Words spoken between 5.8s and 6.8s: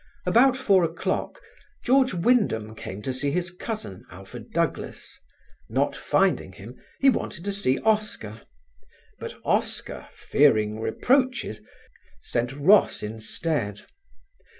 finding him,